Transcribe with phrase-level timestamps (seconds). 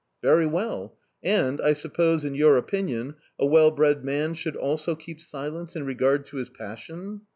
[0.23, 0.97] "Very well!
[1.21, 5.85] And, I suppose, in your opinion, a well bred man should also keep silence in
[5.85, 7.21] regard to his passion?"...